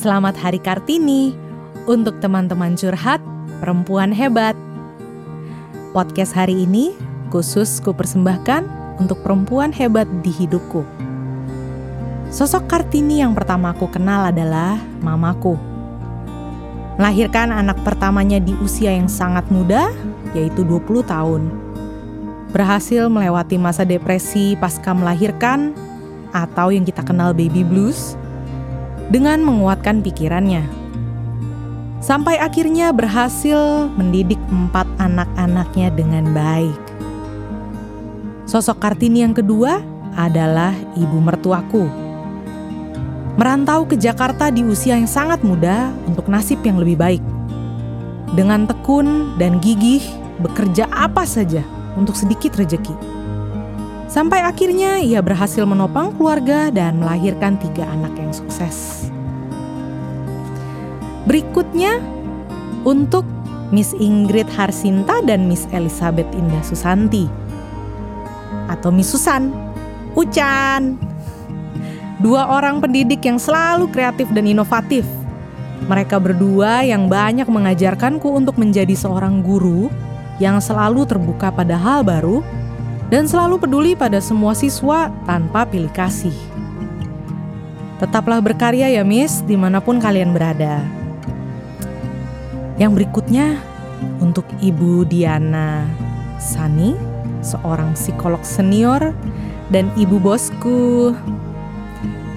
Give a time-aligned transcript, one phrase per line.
[0.00, 1.36] Selamat Hari Kartini
[1.84, 3.20] untuk teman-teman curhat
[3.60, 4.56] perempuan hebat.
[5.92, 6.96] Podcast hari ini
[7.28, 8.64] khusus kupersembahkan
[8.96, 10.88] untuk perempuan hebat di hidupku.
[12.32, 15.60] Sosok Kartini yang pertama aku kenal adalah mamaku.
[16.96, 19.92] Melahirkan anak pertamanya di usia yang sangat muda,
[20.32, 21.52] yaitu 20 tahun.
[22.56, 25.76] Berhasil melewati masa depresi pasca melahirkan
[26.32, 28.16] atau yang kita kenal baby blues
[29.10, 30.62] dengan menguatkan pikirannya.
[32.00, 36.80] Sampai akhirnya berhasil mendidik empat anak-anaknya dengan baik.
[38.48, 39.84] Sosok Kartini yang kedua
[40.16, 41.84] adalah ibu mertuaku.
[43.36, 47.22] Merantau ke Jakarta di usia yang sangat muda untuk nasib yang lebih baik.
[48.32, 50.02] Dengan tekun dan gigih
[50.40, 51.60] bekerja apa saja
[51.94, 53.19] untuk sedikit rejeki.
[54.10, 59.06] Sampai akhirnya ia berhasil menopang keluarga dan melahirkan tiga anak yang sukses.
[61.30, 62.02] Berikutnya
[62.82, 63.22] untuk
[63.70, 67.30] Miss Ingrid Harsinta dan Miss Elizabeth Indah Susanti.
[68.66, 69.54] Atau Miss Susan,
[70.18, 70.98] Ucan.
[72.18, 75.06] Dua orang pendidik yang selalu kreatif dan inovatif.
[75.86, 79.86] Mereka berdua yang banyak mengajarkanku untuk menjadi seorang guru
[80.42, 82.42] yang selalu terbuka pada hal baru
[83.10, 86.34] dan selalu peduli pada semua siswa tanpa pilih kasih.
[87.98, 90.80] Tetaplah berkarya ya Miss, di mana pun kalian berada.
[92.80, 93.60] Yang berikutnya
[94.24, 95.84] untuk Ibu Diana
[96.40, 96.96] Sani,
[97.44, 99.12] seorang psikolog senior
[99.68, 101.12] dan ibu bosku.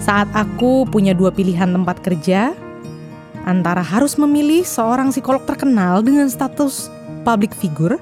[0.00, 2.56] Saat aku punya dua pilihan tempat kerja,
[3.44, 6.88] antara harus memilih seorang psikolog terkenal dengan status
[7.20, 8.00] public figure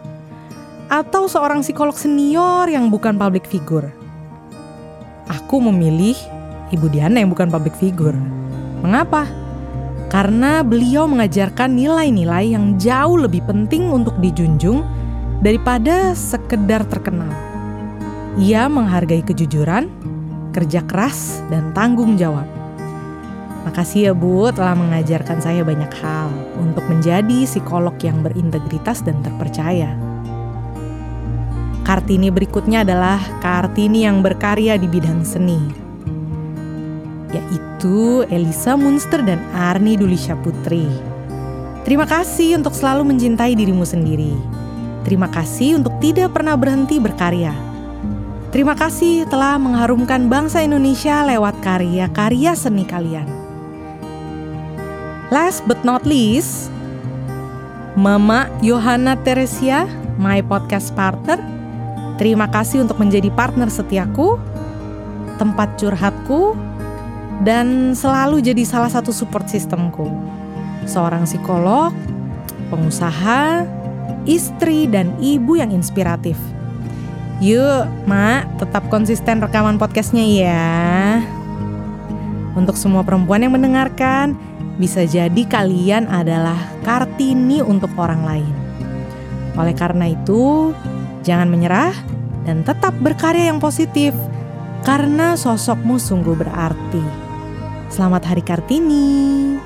[0.88, 3.92] atau seorang psikolog senior yang bukan public figure?
[5.28, 6.16] Aku memilih
[6.72, 8.16] Ibu Diana yang bukan public figure.
[8.80, 9.28] Mengapa?
[10.08, 14.80] Karena beliau mengajarkan nilai-nilai yang jauh lebih penting untuk dijunjung
[15.44, 17.28] daripada sekedar terkenal.
[18.40, 19.92] Ia menghargai kejujuran,
[20.56, 22.48] kerja keras, dan tanggung jawab.
[23.68, 30.07] Makasih ya Bu telah mengajarkan saya banyak hal untuk menjadi psikolog yang berintegritas dan terpercaya.
[31.88, 35.56] Kartini berikutnya adalah Kartini yang berkarya di bidang seni,
[37.32, 40.84] yaitu Elisa Munster dan Arni Dulisha Putri.
[41.88, 44.36] Terima kasih untuk selalu mencintai dirimu sendiri.
[45.00, 47.56] Terima kasih untuk tidak pernah berhenti berkarya.
[48.52, 53.24] Terima kasih telah mengharumkan bangsa Indonesia lewat karya-karya seni kalian.
[55.32, 56.68] Last but not least,
[57.96, 59.88] Mama Yohana Teresia,
[60.20, 61.40] my podcast partner,
[62.18, 64.42] Terima kasih untuk menjadi partner setiaku,
[65.38, 66.58] tempat curhatku,
[67.46, 70.10] dan selalu jadi salah satu support sistemku.
[70.82, 71.94] Seorang psikolog,
[72.74, 73.62] pengusaha,
[74.26, 76.34] istri, dan ibu yang inspiratif.
[77.38, 81.22] Yuk, Mak, tetap konsisten rekaman podcastnya ya.
[82.58, 84.34] Untuk semua perempuan yang mendengarkan,
[84.74, 88.54] bisa jadi kalian adalah Kartini untuk orang lain.
[89.54, 90.74] Oleh karena itu,
[91.28, 91.92] Jangan menyerah
[92.48, 94.16] dan tetap berkarya yang positif
[94.80, 97.04] karena sosokmu sungguh berarti.
[97.92, 99.57] Selamat Hari Kartini.